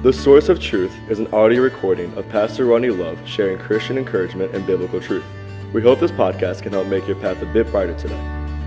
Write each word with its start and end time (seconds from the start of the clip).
The 0.00 0.12
Source 0.12 0.48
of 0.48 0.60
Truth 0.60 0.96
is 1.10 1.18
an 1.18 1.26
audio 1.34 1.60
recording 1.60 2.16
of 2.16 2.28
Pastor 2.28 2.66
Ronnie 2.66 2.90
Love 2.90 3.18
sharing 3.26 3.58
Christian 3.58 3.98
encouragement 3.98 4.54
and 4.54 4.64
biblical 4.64 5.00
truth. 5.00 5.24
We 5.72 5.82
hope 5.82 5.98
this 5.98 6.12
podcast 6.12 6.62
can 6.62 6.72
help 6.72 6.86
make 6.86 7.08
your 7.08 7.16
path 7.16 7.42
a 7.42 7.46
bit 7.46 7.68
brighter 7.72 7.98
today. 7.98 8.14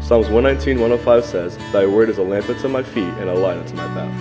Psalms 0.02 0.28
119, 0.28 0.81
105 0.81 1.23
says, 1.23 1.57
Thy 1.71 1.86
word 1.86 2.09
is 2.09 2.17
a 2.17 2.21
lamp 2.21 2.49
unto 2.49 2.67
my 2.67 2.83
feet 2.83 3.05
and 3.05 3.29
a 3.29 3.33
light 3.33 3.55
unto 3.55 3.73
my 3.75 3.88
path. 3.88 4.12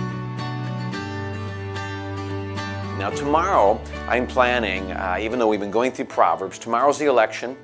Now, 2.97 3.09
tomorrow, 3.09 3.81
I'm 4.07 4.25
planning, 4.25 4.89
uh, 4.93 5.17
even 5.19 5.37
though 5.37 5.49
we've 5.49 5.59
been 5.59 5.69
going 5.69 5.91
through 5.91 6.05
Proverbs, 6.05 6.57
tomorrow's 6.57 6.97
the 6.97 7.07
election, 7.07 7.57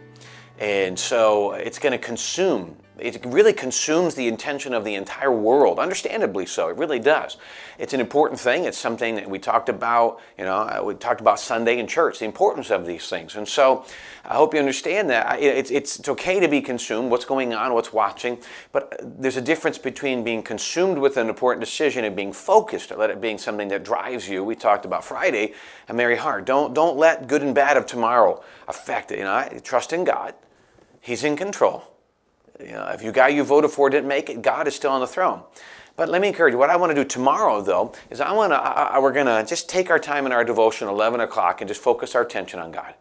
and 0.60 1.00
so 1.00 1.54
it's 1.54 1.80
going 1.80 1.94
to 1.94 1.98
consume 1.98 2.76
it 3.00 3.26
really 3.26 3.54
consumes 3.54 4.16
the 4.16 4.28
intention 4.28 4.74
of 4.74 4.84
the 4.84 4.96
entire 4.96 5.32
world, 5.32 5.80
understandably 5.80 6.46
so. 6.46 6.70
It 6.70 6.78
really 6.78 7.00
does. 7.00 7.38
It's 7.78 7.94
an 7.94 8.00
important 8.00 8.40
thing. 8.40 8.66
It's 8.66 8.78
something 8.78 9.16
that 9.16 9.30
we 9.30 9.40
talked 9.40 9.70
about, 9.70 10.20
you 10.38 10.46
know, 10.46 10.56
uh, 10.56 10.82
we 10.84 10.96
talked 10.96 11.22
about 11.22 11.40
Sunday 11.40 11.80
in 11.80 11.88
church, 11.88 12.20
the 12.20 12.26
importance 12.26 12.72
of 12.72 12.86
these 12.86 13.10
things. 13.10 13.36
And 13.36 13.48
so 13.48 13.86
I 14.26 14.36
hope 14.36 14.54
you 14.54 14.60
understand 14.60 15.10
that. 15.10 15.40
It's, 15.40 15.72
it's, 15.72 16.00
it's 16.00 16.10
okay 16.10 16.40
to 16.40 16.48
be 16.48 16.62
consumed, 16.62 17.12
what's 17.12 17.26
going 17.26 17.54
on, 17.54 17.74
what's 17.74 17.94
watching, 17.94 18.40
but 18.72 19.00
there's 19.02 19.38
a 19.38 19.42
difference 19.42 19.78
between 19.78 20.24
being 20.24 20.42
consumed 20.42 20.98
with 20.98 21.18
an 21.18 21.30
important 21.30 21.64
decision 21.64 22.04
and 22.04 22.16
being 22.16 22.34
focused, 22.34 22.92
let 22.96 23.10
it 23.10 23.22
being 23.22 23.38
something 23.38 23.68
that 23.70 23.84
drives 23.84 24.28
you. 24.28 24.44
We 24.44 24.56
talked 24.56 24.86
about 24.86 25.04
Friday, 25.04 25.54
a 25.88 25.94
merry 25.94 26.18
heart. 26.18 26.46
Don't, 26.46 26.74
don't 26.74 26.98
let 26.98 27.28
good 27.28 27.44
and 27.44 27.54
bad 27.54 27.78
of 27.78 27.86
tomorrow 27.86 28.44
affect 28.68 29.12
it. 29.12 29.20
You 29.20 29.26
know, 29.26 29.48
trust 29.64 29.94
in 29.94 30.04
God. 30.04 30.34
He's 31.00 31.24
in 31.24 31.38
control. 31.38 31.97
You 32.60 32.74
know, 32.74 32.88
if 32.88 33.04
you 33.04 33.12
guy 33.12 33.30
you 33.30 33.44
voted 33.44 33.72
for 33.72 33.90
didn't 33.90 34.08
make 34.08 34.30
it, 34.30 34.42
God 34.42 34.68
is 34.68 34.76
still 34.76 34.92
on 34.92 35.02
the 35.02 35.08
throne. 35.08 35.44
But 35.96 36.10
let 36.10 36.22
me 36.22 36.28
encourage 36.28 36.52
you. 36.52 36.58
What 36.58 36.70
I 36.70 36.76
want 36.76 36.92
to 36.92 36.96
do 36.96 37.04
tomorrow, 37.04 37.62
though, 37.62 37.94
is 38.10 38.22
I 38.22 38.32
want 38.32 38.52
to. 38.52 38.58
I, 38.58 38.96
I, 38.96 39.00
we're 39.00 39.14
going 39.14 39.26
to 39.26 39.44
just 39.48 39.68
take 39.70 39.90
our 39.90 40.00
time 40.00 40.26
in 40.26 40.32
our 40.32 40.44
devotion, 40.44 40.88
11 40.88 41.20
o'clock, 41.20 41.62
and 41.62 41.68
just 41.68 41.82
focus 41.82 42.16
our 42.16 42.22
attention 42.22 42.60
on 42.60 42.72
God 42.72 42.94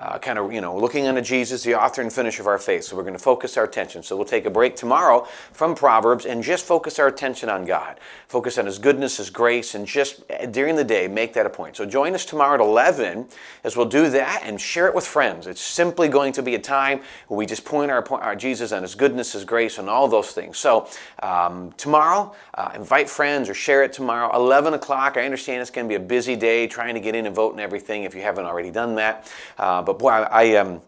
uh, 0.00 0.18
kind 0.18 0.38
of, 0.38 0.50
you 0.50 0.62
know, 0.62 0.76
looking 0.76 1.06
unto 1.06 1.20
Jesus, 1.20 1.62
the 1.62 1.74
author 1.74 2.00
and 2.00 2.10
finisher 2.10 2.40
of 2.42 2.46
our 2.46 2.58
faith. 2.58 2.84
So 2.84 2.96
we're 2.96 3.02
going 3.02 3.12
to 3.12 3.18
focus 3.18 3.58
our 3.58 3.64
attention. 3.64 4.02
So 4.02 4.16
we'll 4.16 4.24
take 4.24 4.46
a 4.46 4.50
break 4.50 4.74
tomorrow 4.74 5.28
from 5.52 5.74
Proverbs 5.74 6.24
and 6.24 6.42
just 6.42 6.64
focus 6.64 6.98
our 6.98 7.06
attention 7.06 7.50
on 7.50 7.66
God. 7.66 8.00
Focus 8.26 8.56
on 8.56 8.64
His 8.64 8.78
goodness, 8.78 9.18
His 9.18 9.28
grace, 9.28 9.74
and 9.74 9.86
just 9.86 10.22
uh, 10.30 10.46
during 10.46 10.76
the 10.76 10.84
day 10.84 11.06
make 11.06 11.34
that 11.34 11.44
a 11.44 11.50
point. 11.50 11.76
So 11.76 11.84
join 11.84 12.14
us 12.14 12.24
tomorrow 12.24 12.54
at 12.54 12.60
11 12.60 13.26
as 13.62 13.76
we'll 13.76 13.86
do 13.86 14.08
that 14.08 14.42
and 14.42 14.58
share 14.58 14.86
it 14.86 14.94
with 14.94 15.06
friends. 15.06 15.46
It's 15.46 15.60
simply 15.60 16.08
going 16.08 16.32
to 16.32 16.42
be 16.42 16.54
a 16.54 16.58
time 16.58 17.00
where 17.28 17.36
we 17.36 17.44
just 17.44 17.66
point 17.66 17.90
our, 17.90 18.02
our 18.22 18.34
Jesus 18.34 18.72
on 18.72 18.82
His 18.82 18.94
goodness, 18.94 19.34
His 19.34 19.44
grace, 19.44 19.76
and 19.76 19.90
all 19.90 20.08
those 20.08 20.30
things. 20.30 20.56
So 20.56 20.88
um, 21.22 21.72
tomorrow, 21.76 22.34
uh, 22.54 22.72
invite 22.74 23.10
friends 23.10 23.50
or 23.50 23.54
share 23.54 23.82
it 23.82 23.92
tomorrow. 23.92 24.34
11 24.34 24.72
o'clock. 24.72 25.18
I 25.18 25.24
understand 25.26 25.60
it's 25.60 25.70
going 25.70 25.86
to 25.86 25.88
be 25.90 25.96
a 25.96 26.00
busy 26.00 26.36
day 26.36 26.66
trying 26.66 26.94
to 26.94 27.00
get 27.00 27.14
in 27.14 27.26
and 27.26 27.34
vote 27.34 27.52
and 27.52 27.60
everything 27.60 28.04
if 28.04 28.14
you 28.14 28.22
haven't 28.22 28.46
already 28.46 28.70
done 28.70 28.94
that. 28.94 29.30
Uh, 29.58 29.82
but 29.90 29.98
boy, 29.98 30.10
I, 30.10 30.44
I, 30.44 30.56
um, 30.56 30.80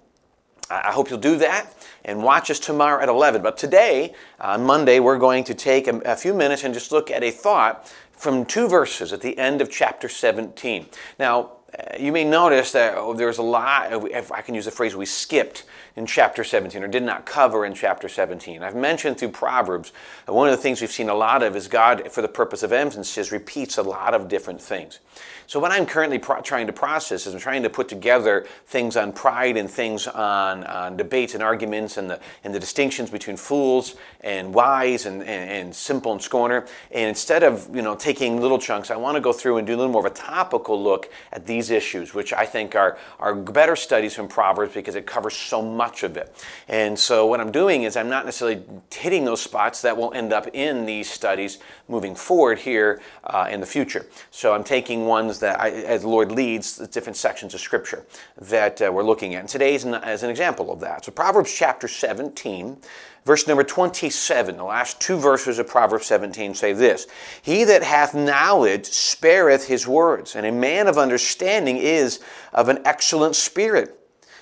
I 0.70 0.92
hope 0.92 1.10
you'll 1.10 1.18
do 1.18 1.36
that 1.38 1.74
and 2.04 2.22
watch 2.22 2.50
us 2.50 2.60
tomorrow 2.60 3.02
at 3.02 3.08
11. 3.08 3.42
But 3.42 3.56
today, 3.56 4.14
on 4.40 4.64
Monday, 4.64 5.00
we're 5.00 5.18
going 5.18 5.42
to 5.44 5.54
take 5.54 5.88
a, 5.88 5.98
a 6.00 6.14
few 6.14 6.32
minutes 6.32 6.62
and 6.62 6.72
just 6.72 6.92
look 6.92 7.10
at 7.10 7.24
a 7.24 7.32
thought 7.32 7.92
from 8.12 8.44
two 8.44 8.68
verses 8.68 9.12
at 9.12 9.20
the 9.20 9.36
end 9.38 9.60
of 9.60 9.70
chapter 9.70 10.08
17. 10.08 10.86
Now, 11.18 11.52
you 11.98 12.12
may 12.12 12.24
notice 12.24 12.72
that 12.72 12.94
oh, 12.96 13.14
there's 13.14 13.38
a 13.38 13.42
lot, 13.42 13.92
if 14.10 14.30
I 14.30 14.42
can 14.42 14.54
use 14.54 14.66
the 14.66 14.70
phrase, 14.70 14.94
we 14.94 15.06
skipped 15.06 15.64
in 15.96 16.06
chapter 16.06 16.44
17 16.44 16.82
or 16.82 16.88
did 16.88 17.02
not 17.02 17.24
cover 17.24 17.64
in 17.64 17.74
chapter 17.74 18.08
17. 18.08 18.62
I've 18.62 18.74
mentioned 18.74 19.18
through 19.18 19.30
Proverbs, 19.30 19.92
one 20.26 20.48
of 20.48 20.56
the 20.56 20.62
things 20.62 20.80
we've 20.80 20.90
seen 20.90 21.08
a 21.08 21.14
lot 21.14 21.42
of 21.42 21.56
is 21.56 21.68
God, 21.68 22.10
for 22.10 22.22
the 22.22 22.28
purpose 22.28 22.62
of 22.62 22.72
emphasis, 22.72 23.32
repeats 23.32 23.78
a 23.78 23.82
lot 23.82 24.14
of 24.14 24.28
different 24.28 24.60
things. 24.60 25.00
So, 25.46 25.60
what 25.60 25.70
I'm 25.70 25.84
currently 25.84 26.18
pro- 26.18 26.40
trying 26.40 26.66
to 26.68 26.72
process 26.72 27.26
is 27.26 27.34
I'm 27.34 27.40
trying 27.40 27.62
to 27.64 27.68
put 27.68 27.88
together 27.88 28.46
things 28.66 28.96
on 28.96 29.12
pride 29.12 29.56
and 29.56 29.68
things 29.68 30.06
on, 30.06 30.64
on 30.64 30.96
debates 30.96 31.34
and 31.34 31.42
arguments 31.42 31.98
and 31.98 32.08
the, 32.08 32.20
and 32.44 32.54
the 32.54 32.60
distinctions 32.60 33.10
between 33.10 33.36
fools 33.36 33.96
and 34.22 34.54
wise 34.54 35.04
and, 35.04 35.20
and, 35.22 35.50
and 35.50 35.74
simple 35.74 36.12
and 36.12 36.22
scorner. 36.22 36.66
And 36.90 37.08
instead 37.08 37.42
of 37.42 37.68
you 37.74 37.82
know 37.82 37.94
taking 37.94 38.40
little 38.40 38.58
chunks, 38.58 38.90
I 38.90 38.96
want 38.96 39.16
to 39.16 39.20
go 39.20 39.32
through 39.32 39.58
and 39.58 39.66
do 39.66 39.74
a 39.74 39.76
little 39.76 39.92
more 39.92 40.06
of 40.06 40.10
a 40.10 40.14
topical 40.14 40.82
look 40.82 41.12
at 41.32 41.44
these 41.44 41.61
issues, 41.70 42.14
which 42.14 42.32
I 42.32 42.46
think 42.46 42.74
are, 42.74 42.98
are 43.18 43.34
better 43.34 43.76
studies 43.76 44.14
from 44.14 44.28
Proverbs 44.28 44.74
because 44.74 44.94
it 44.94 45.06
covers 45.06 45.36
so 45.36 45.62
much 45.62 46.02
of 46.02 46.16
it. 46.16 46.34
And 46.68 46.98
so 46.98 47.26
what 47.26 47.40
I'm 47.40 47.52
doing 47.52 47.82
is 47.84 47.96
I'm 47.96 48.08
not 48.08 48.24
necessarily 48.24 48.62
hitting 48.90 49.24
those 49.24 49.40
spots 49.40 49.82
that 49.82 49.96
will 49.96 50.12
end 50.14 50.32
up 50.32 50.48
in 50.52 50.86
these 50.86 51.10
studies 51.10 51.58
moving 51.88 52.14
forward 52.14 52.58
here 52.58 53.00
uh, 53.24 53.48
in 53.50 53.60
the 53.60 53.66
future. 53.66 54.06
So 54.30 54.54
I'm 54.54 54.64
taking 54.64 55.06
ones 55.06 55.38
that, 55.40 55.60
I, 55.60 55.70
as 55.70 56.02
the 56.02 56.08
Lord 56.08 56.32
leads, 56.32 56.76
the 56.76 56.86
different 56.86 57.16
sections 57.16 57.54
of 57.54 57.60
Scripture 57.60 58.04
that 58.40 58.80
uh, 58.82 58.90
we're 58.92 59.04
looking 59.04 59.34
at. 59.34 59.40
And 59.40 59.48
today 59.48 59.74
is 59.74 59.84
an, 59.84 59.94
as 59.94 60.22
an 60.22 60.30
example 60.30 60.72
of 60.72 60.80
that. 60.80 61.04
So 61.04 61.12
Proverbs 61.12 61.52
chapter 61.52 61.88
17, 61.88 62.76
verse 63.24 63.46
number 63.46 63.64
27, 63.64 64.56
the 64.56 64.64
last 64.64 65.00
two 65.00 65.16
verses 65.16 65.58
of 65.58 65.66
Proverbs 65.66 66.06
17 66.06 66.54
say 66.54 66.72
this 66.72 67.06
He 67.40 67.64
that 67.64 67.82
hath 67.82 68.14
knowledge 68.14 68.86
spareth 68.86 69.66
his 69.66 69.86
words, 69.86 70.36
and 70.36 70.46
a 70.46 70.52
man 70.52 70.86
of 70.86 70.98
understanding 70.98 71.76
is 71.76 72.20
of 72.52 72.68
an 72.68 72.80
excellent 72.84 73.36
spirit. 73.36 73.98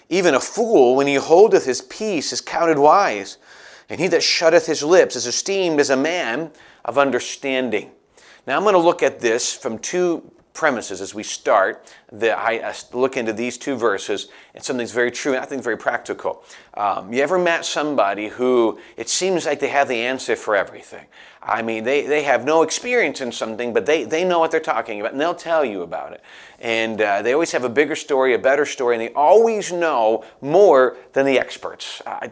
Even 0.09 0.35
a 0.35 0.41
fool, 0.41 0.97
when 0.97 1.07
he 1.07 1.15
holdeth 1.15 1.65
his 1.65 1.83
peace, 1.83 2.33
is 2.33 2.41
counted 2.41 2.79
wise, 2.79 3.39
and 3.89 4.01
he 4.01 4.09
that 4.09 4.23
shutteth 4.23 4.67
his 4.67 4.83
lips 4.83 5.15
is 5.15 5.27
esteemed 5.27 5.79
as 5.79 5.91
a 5.91 5.97
man 5.97 6.51
of 6.85 6.99
understanding. 6.99 7.93
Now, 8.47 8.57
I'm 8.57 8.63
going 8.63 8.75
to 8.75 8.81
look 8.81 9.03
at 9.03 9.21
this 9.21 9.53
from 9.55 9.79
two 9.79 10.33
premises 10.53 11.01
as 11.01 11.15
we 11.15 11.23
start. 11.23 11.93
That 12.13 12.39
I 12.39 12.75
look 12.93 13.17
into 13.17 13.33
these 13.33 13.57
two 13.59 13.77
verses, 13.77 14.29
and 14.55 14.63
something's 14.63 14.93
very 14.93 15.11
true 15.11 15.35
and 15.35 15.43
I 15.43 15.47
think 15.47 15.63
very 15.63 15.77
practical. 15.77 16.43
Um, 16.75 17.13
you 17.13 17.23
ever 17.23 17.39
met 17.39 17.65
somebody 17.65 18.29
who 18.29 18.79
it 18.97 19.09
seems 19.09 19.47
like 19.47 19.61
they 19.61 19.69
have 19.69 19.89
the 19.89 20.03
answer 20.03 20.37
for 20.37 20.57
everything? 20.57 21.07
I 21.43 21.63
mean, 21.63 21.85
they, 21.85 22.07
they 22.07 22.23
have 22.25 22.45
no 22.45 22.63
experience 22.63 23.21
in 23.21 23.33
something, 23.33 23.73
but 23.73 23.87
they, 23.87 24.05
they 24.05 24.25
know 24.25 24.39
what 24.39 24.51
they're 24.51 24.61
talking 24.61 25.01
about, 25.01 25.13
and 25.13 25.21
they'll 25.21 25.35
tell 25.35 25.65
you 25.65 25.83
about 25.83 26.13
it. 26.13 26.23
And 26.59 27.01
uh, 27.01 27.23
they 27.23 27.33
always 27.33 27.53
have 27.53 27.65
a 27.65 27.69
bigger 27.69 27.97
story, 27.97 28.35
a 28.35 28.39
better 28.39 28.67
story, 28.67 28.95
and 28.97 29.03
they 29.03 29.13
always 29.15 29.73
know 29.73 30.25
more 30.43 30.99
than 31.15 31.25
the 31.25 31.39
experts. 31.39 32.03
Uh, 32.05 32.29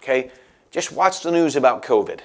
okay? 0.00 0.30
Just 0.70 0.92
watch 0.92 1.22
the 1.22 1.30
news 1.30 1.54
about 1.54 1.82
COVID. 1.82 2.20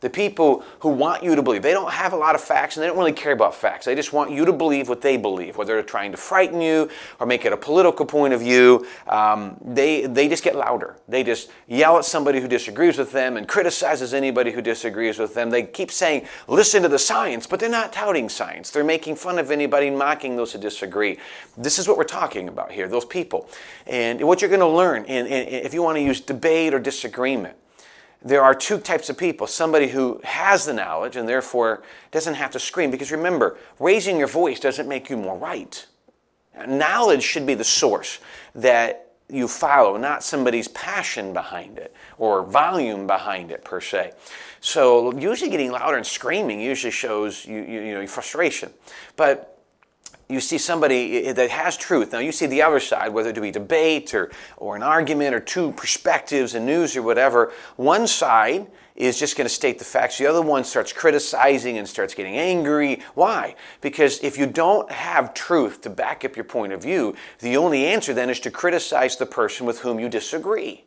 The 0.00 0.10
people 0.10 0.62
who 0.80 0.90
want 0.90 1.22
you 1.22 1.34
to 1.34 1.42
believe, 1.42 1.62
they 1.62 1.72
don't 1.72 1.90
have 1.90 2.12
a 2.12 2.16
lot 2.16 2.34
of 2.34 2.42
facts 2.42 2.76
and 2.76 2.82
they 2.82 2.86
don't 2.86 2.98
really 2.98 3.14
care 3.14 3.32
about 3.32 3.54
facts. 3.54 3.86
They 3.86 3.94
just 3.94 4.12
want 4.12 4.30
you 4.30 4.44
to 4.44 4.52
believe 4.52 4.90
what 4.90 5.00
they 5.00 5.16
believe, 5.16 5.56
whether 5.56 5.72
they're 5.72 5.82
trying 5.82 6.10
to 6.12 6.18
frighten 6.18 6.60
you 6.60 6.90
or 7.18 7.26
make 7.26 7.46
it 7.46 7.52
a 7.54 7.56
political 7.56 8.04
point 8.04 8.34
of 8.34 8.40
view. 8.40 8.86
Um, 9.08 9.56
they, 9.64 10.04
they 10.04 10.28
just 10.28 10.44
get 10.44 10.54
louder. 10.54 10.96
They 11.08 11.24
just 11.24 11.50
yell 11.66 11.96
at 11.96 12.04
somebody 12.04 12.42
who 12.42 12.46
disagrees 12.46 12.98
with 12.98 13.10
them 13.10 13.38
and 13.38 13.48
criticizes 13.48 14.12
anybody 14.12 14.50
who 14.50 14.60
disagrees 14.60 15.18
with 15.18 15.32
them. 15.32 15.48
They 15.48 15.62
keep 15.62 15.90
saying, 15.90 16.26
listen 16.46 16.82
to 16.82 16.88
the 16.88 16.98
science, 16.98 17.46
but 17.46 17.58
they're 17.58 17.70
not 17.70 17.94
touting 17.94 18.28
science. 18.28 18.70
They're 18.70 18.84
making 18.84 19.16
fun 19.16 19.38
of 19.38 19.50
anybody 19.50 19.88
mocking 19.88 20.36
those 20.36 20.52
who 20.52 20.58
disagree. 20.58 21.18
This 21.56 21.78
is 21.78 21.88
what 21.88 21.96
we're 21.96 22.04
talking 22.04 22.48
about 22.48 22.70
here, 22.70 22.86
those 22.86 23.06
people. 23.06 23.48
And 23.86 24.20
what 24.20 24.42
you're 24.42 24.50
going 24.50 24.60
to 24.60 24.66
learn, 24.66 25.06
in, 25.06 25.24
in, 25.24 25.48
if 25.48 25.72
you 25.72 25.82
want 25.82 25.96
to 25.96 26.02
use 26.02 26.20
debate 26.20 26.74
or 26.74 26.78
disagreement, 26.78 27.56
there 28.26 28.42
are 28.42 28.54
two 28.54 28.78
types 28.78 29.08
of 29.08 29.16
people 29.16 29.46
somebody 29.46 29.86
who 29.86 30.20
has 30.24 30.66
the 30.66 30.72
knowledge 30.72 31.14
and 31.14 31.28
therefore 31.28 31.84
doesn't 32.10 32.34
have 32.34 32.50
to 32.50 32.58
scream. 32.58 32.90
Because 32.90 33.12
remember, 33.12 33.56
raising 33.78 34.18
your 34.18 34.26
voice 34.26 34.58
doesn't 34.58 34.88
make 34.88 35.08
you 35.08 35.16
more 35.16 35.38
right. 35.38 35.86
Knowledge 36.66 37.22
should 37.22 37.46
be 37.46 37.54
the 37.54 37.64
source 37.64 38.18
that 38.54 39.12
you 39.28 39.46
follow, 39.46 39.96
not 39.96 40.24
somebody's 40.24 40.68
passion 40.68 41.32
behind 41.32 41.78
it 41.78 41.94
or 42.18 42.42
volume 42.44 43.06
behind 43.06 43.50
it 43.50 43.64
per 43.64 43.80
se. 43.80 44.12
So 44.60 45.16
usually 45.16 45.50
getting 45.50 45.70
louder 45.70 45.96
and 45.96 46.06
screaming 46.06 46.60
usually 46.60 46.90
shows 46.90 47.44
you, 47.44 47.58
you, 47.58 47.80
you 47.80 47.94
know 47.94 48.00
your 48.00 48.08
frustration. 48.08 48.72
But 49.16 49.55
you 50.28 50.40
see 50.40 50.58
somebody 50.58 51.30
that 51.32 51.50
has 51.50 51.76
truth. 51.76 52.12
Now, 52.12 52.18
you 52.18 52.32
see 52.32 52.46
the 52.46 52.62
other 52.62 52.80
side, 52.80 53.12
whether 53.12 53.30
it 53.30 53.40
be 53.40 53.50
debate 53.52 54.12
or, 54.12 54.30
or 54.56 54.74
an 54.74 54.82
argument 54.82 55.34
or 55.34 55.40
two 55.40 55.72
perspectives 55.72 56.54
in 56.54 56.66
news 56.66 56.96
or 56.96 57.02
whatever. 57.02 57.52
One 57.76 58.06
side 58.06 58.66
is 58.96 59.18
just 59.18 59.36
going 59.36 59.46
to 59.46 59.54
state 59.54 59.78
the 59.78 59.84
facts. 59.84 60.18
The 60.18 60.26
other 60.26 60.42
one 60.42 60.64
starts 60.64 60.92
criticizing 60.92 61.78
and 61.78 61.86
starts 61.86 62.14
getting 62.14 62.36
angry. 62.36 63.02
Why? 63.14 63.54
Because 63.80 64.18
if 64.20 64.38
you 64.38 64.46
don't 64.46 64.90
have 64.90 65.34
truth 65.34 65.82
to 65.82 65.90
back 65.90 66.24
up 66.24 66.34
your 66.34 66.44
point 66.44 66.72
of 66.72 66.82
view, 66.82 67.14
the 67.40 67.56
only 67.56 67.86
answer 67.86 68.12
then 68.12 68.30
is 68.30 68.40
to 68.40 68.50
criticize 68.50 69.16
the 69.16 69.26
person 69.26 69.66
with 69.66 69.80
whom 69.80 70.00
you 70.00 70.08
disagree. 70.08 70.85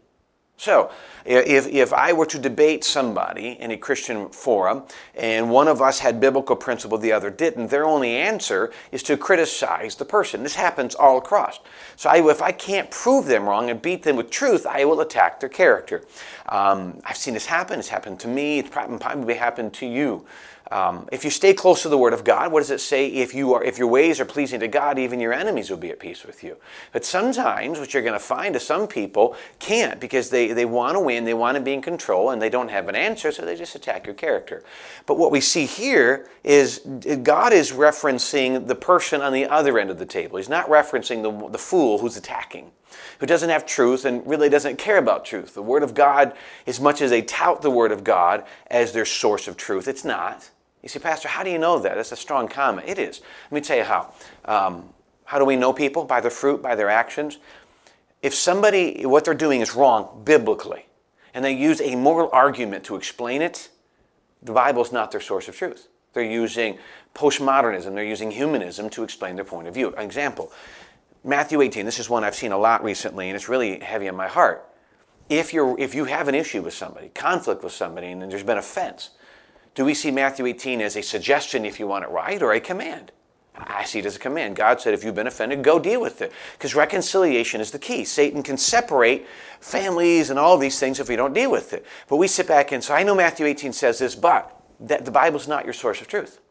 So, 0.59 0.91
if, 1.25 1.67
if 1.67 1.93
I 1.93 2.11
were 2.11 2.25
to 2.25 2.37
debate 2.37 2.83
somebody 2.83 3.51
in 3.61 3.71
a 3.71 3.77
Christian 3.77 4.27
forum 4.27 4.83
and 5.15 5.49
one 5.49 5.69
of 5.69 5.81
us 5.81 5.99
had 5.99 6.19
biblical 6.19 6.57
principle, 6.57 6.97
the 6.97 7.13
other 7.13 7.29
didn't, 7.29 7.67
their 7.67 7.85
only 7.85 8.17
answer 8.17 8.69
is 8.91 9.01
to 9.03 9.15
criticize 9.15 9.95
the 9.95 10.03
person. 10.03 10.43
This 10.43 10.55
happens 10.55 10.95
all 10.95 11.17
across. 11.17 11.61
So, 11.95 12.09
I, 12.09 12.29
if 12.29 12.41
I 12.41 12.51
can't 12.51 12.91
prove 12.91 13.25
them 13.25 13.47
wrong 13.47 13.69
and 13.69 13.81
beat 13.81 14.03
them 14.03 14.17
with 14.17 14.31
truth, 14.31 14.65
I 14.65 14.83
will 14.83 14.99
attack 14.99 15.39
their 15.39 15.47
character. 15.47 16.03
Um, 16.49 16.99
I've 17.05 17.15
seen 17.15 17.35
this 17.35 17.45
happen. 17.45 17.79
It's 17.79 17.87
happened 17.87 18.19
to 18.19 18.27
me. 18.27 18.59
It's 18.59 18.69
probably 18.69 19.35
happened 19.35 19.73
to 19.75 19.85
you. 19.85 20.25
Um, 20.71 21.09
if 21.11 21.23
you 21.23 21.31
stay 21.31 21.53
close 21.53 21.81
to 21.81 21.89
the 21.89 21.97
Word 21.97 22.13
of 22.13 22.23
God, 22.23 22.51
what 22.51 22.59
does 22.59 22.69
it 22.69 22.79
say? 22.79 23.07
If 23.07 23.33
you 23.33 23.53
are, 23.53 23.63
if 23.63 23.79
your 23.79 23.87
ways 23.87 24.19
are 24.19 24.25
pleasing 24.25 24.59
to 24.59 24.67
God, 24.67 24.99
even 24.99 25.19
your 25.19 25.33
enemies 25.33 25.69
will 25.69 25.77
be 25.77 25.89
at 25.89 25.99
peace 25.99 26.23
with 26.23 26.43
you. 26.43 26.57
But 26.91 27.05
sometimes, 27.05 27.79
what 27.79 27.93
you're 27.93 28.03
going 28.03 28.13
to 28.13 28.19
find 28.19 28.55
is 28.55 28.65
some 28.65 28.87
people 28.87 29.35
can't 29.57 29.99
because 29.99 30.29
they, 30.29 30.53
they 30.53 30.65
want 30.65 30.95
to 30.95 30.99
win, 30.99 31.25
they 31.25 31.33
want 31.33 31.55
to 31.55 31.61
be 31.61 31.73
in 31.73 31.81
control, 31.81 32.29
and 32.29 32.39
they 32.39 32.49
don't 32.49 32.69
have 32.69 32.87
an 32.87 32.95
answer, 32.95 33.31
so 33.31 33.45
they 33.45 33.55
just 33.55 33.73
attack 33.73 34.05
your 34.05 34.13
character. 34.13 34.63
But 35.07 35.17
what 35.17 35.31
we 35.31 35.41
see 35.41 35.65
here 35.65 36.29
is 36.43 36.79
God 37.23 37.51
is 37.51 37.71
referencing 37.71 38.67
the 38.67 38.75
person 38.75 39.21
on 39.21 39.33
the 39.33 39.47
other 39.47 39.79
end 39.79 39.89
of 39.89 39.97
the 39.97 40.05
table. 40.05 40.37
He's 40.37 40.49
not 40.49 40.67
referencing 40.67 41.23
the, 41.23 41.49
the 41.49 41.57
fool 41.57 41.97
who's 41.97 42.15
attacking 42.15 42.71
who 43.19 43.25
doesn't 43.25 43.49
have 43.49 43.65
truth 43.65 44.05
and 44.05 44.25
really 44.25 44.49
doesn't 44.49 44.77
care 44.77 44.97
about 44.97 45.25
truth. 45.25 45.53
The 45.53 45.61
Word 45.61 45.83
of 45.83 45.93
God, 45.93 46.33
as 46.65 46.79
much 46.79 47.01
as 47.01 47.09
they 47.09 47.21
tout 47.21 47.61
the 47.61 47.69
Word 47.69 47.91
of 47.91 48.03
God 48.03 48.45
as 48.67 48.93
their 48.93 49.05
source 49.05 49.47
of 49.47 49.57
truth, 49.57 49.87
it's 49.87 50.05
not. 50.05 50.49
You 50.81 50.89
say, 50.89 50.99
Pastor, 50.99 51.27
how 51.27 51.43
do 51.43 51.49
you 51.49 51.57
know 51.57 51.79
that? 51.79 51.95
That's 51.95 52.11
a 52.11 52.17
strong 52.17 52.47
comment. 52.47 52.87
It 52.87 52.97
is. 52.99 53.21
Let 53.51 53.55
me 53.55 53.61
tell 53.61 53.77
you 53.77 53.83
how. 53.83 54.13
Um, 54.45 54.89
how 55.25 55.37
do 55.37 55.45
we 55.45 55.55
know 55.55 55.73
people? 55.73 56.05
By 56.05 56.21
their 56.21 56.31
fruit, 56.31 56.61
by 56.61 56.75
their 56.75 56.89
actions. 56.89 57.37
If 58.21 58.33
somebody, 58.33 59.05
what 59.05 59.25
they're 59.25 59.33
doing 59.33 59.61
is 59.61 59.75
wrong 59.75 60.21
biblically, 60.23 60.85
and 61.33 61.43
they 61.45 61.53
use 61.53 61.81
a 61.81 61.95
moral 61.95 62.29
argument 62.33 62.83
to 62.85 62.95
explain 62.95 63.41
it, 63.41 63.69
the 64.41 64.51
Bible 64.51 64.81
is 64.81 64.91
not 64.91 65.11
their 65.11 65.21
source 65.21 65.47
of 65.47 65.55
truth. 65.55 65.87
They're 66.13 66.23
using 66.23 66.79
postmodernism, 67.13 67.93
they're 67.93 68.03
using 68.03 68.31
humanism 68.31 68.89
to 68.91 69.03
explain 69.03 69.35
their 69.35 69.45
point 69.45 69.67
of 69.67 69.73
view. 69.73 69.93
An 69.95 70.03
example 70.03 70.51
Matthew 71.23 71.61
18, 71.61 71.85
this 71.85 71.99
is 71.99 72.09
one 72.09 72.23
I've 72.23 72.35
seen 72.35 72.53
a 72.53 72.57
lot 72.57 72.83
recently, 72.83 73.27
and 73.27 73.35
it's 73.35 73.49
really 73.49 73.79
heavy 73.79 74.07
on 74.07 74.15
my 74.15 74.27
heart. 74.27 74.65
If, 75.27 75.53
you're, 75.53 75.77
if 75.77 75.93
you 75.93 76.05
have 76.05 76.27
an 76.27 76.35
issue 76.35 76.61
with 76.61 76.73
somebody, 76.73 77.09
conflict 77.09 77.63
with 77.63 77.73
somebody, 77.73 78.07
and 78.07 78.21
there's 78.31 78.43
been 78.43 78.57
offense, 78.57 79.11
do 79.79 79.85
we 79.85 79.93
see 79.93 80.11
Matthew 80.11 80.45
18 80.45 80.81
as 80.81 80.97
a 80.97 81.01
suggestion 81.01 81.63
if 81.63 81.79
you 81.79 81.87
want 81.87 82.03
it 82.03 82.09
right 82.09 82.41
or 82.43 82.51
a 82.51 82.59
command? 82.59 83.13
I 83.55 83.85
see 83.85 83.99
it 83.99 84.05
as 84.05 84.17
a 84.17 84.19
command. 84.19 84.57
God 84.57 84.81
said, 84.81 84.93
if 84.93 85.05
you've 85.05 85.15
been 85.15 85.25
offended, 85.25 85.63
go 85.63 85.79
deal 85.79 86.01
with 86.01 86.21
it. 86.21 86.33
Because 86.51 86.75
reconciliation 86.75 87.61
is 87.61 87.71
the 87.71 87.79
key. 87.79 88.03
Satan 88.03 88.43
can 88.43 88.57
separate 88.57 89.25
families 89.61 90.31
and 90.31 90.37
all 90.37 90.57
these 90.57 90.77
things 90.81 90.99
if 90.99 91.07
we 91.07 91.15
don't 91.15 91.31
deal 91.31 91.49
with 91.49 91.71
it. 91.71 91.85
But 92.09 92.17
we 92.17 92.27
sit 92.27 92.45
back 92.45 92.73
and 92.73 92.83
say, 92.83 92.93
I 92.93 93.03
know 93.03 93.15
Matthew 93.15 93.45
18 93.45 93.71
says 93.71 93.99
this, 93.99 94.15
but 94.15 94.53
that 94.81 95.05
the 95.05 95.11
Bible's 95.11 95.47
not 95.47 95.63
your 95.63 95.71
source 95.71 96.01
of 96.01 96.09
truth. 96.09 96.41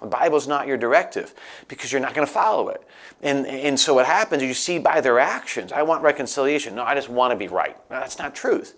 The 0.00 0.06
Bible's 0.06 0.48
not 0.48 0.66
your 0.66 0.78
directive 0.78 1.34
because 1.68 1.92
you're 1.92 2.00
not 2.00 2.14
going 2.14 2.26
to 2.26 2.32
follow 2.32 2.70
it. 2.70 2.82
And, 3.20 3.46
and 3.46 3.78
so 3.78 3.92
what 3.92 4.06
happens 4.06 4.42
you 4.42 4.54
see 4.54 4.78
by 4.78 5.02
their 5.02 5.18
actions, 5.18 5.70
I 5.70 5.82
want 5.82 6.02
reconciliation. 6.02 6.76
No, 6.76 6.84
I 6.84 6.94
just 6.94 7.10
want 7.10 7.30
to 7.30 7.36
be 7.36 7.46
right. 7.46 7.76
No, 7.90 8.00
that's 8.00 8.18
not 8.18 8.34
truth. 8.34 8.74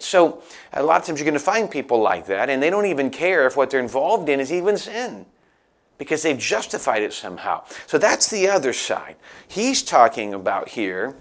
So 0.00 0.42
a 0.72 0.82
lot 0.82 1.00
of 1.00 1.06
times 1.06 1.20
you're 1.20 1.24
going 1.24 1.34
to 1.34 1.40
find 1.40 1.70
people 1.70 2.00
like 2.00 2.26
that, 2.26 2.50
and 2.50 2.62
they 2.62 2.70
don't 2.70 2.86
even 2.86 3.10
care 3.10 3.46
if 3.46 3.56
what 3.56 3.70
they're 3.70 3.80
involved 3.80 4.28
in 4.28 4.40
is 4.40 4.52
even 4.52 4.76
sin 4.76 5.26
because 5.98 6.22
they've 6.22 6.38
justified 6.38 7.02
it 7.02 7.12
somehow. 7.12 7.64
So 7.86 7.98
that's 7.98 8.28
the 8.28 8.48
other 8.48 8.72
side. 8.72 9.16
He's 9.48 9.82
talking 9.82 10.34
about 10.34 10.68
here 10.68 11.14